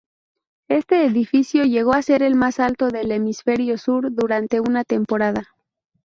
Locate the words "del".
2.87-3.11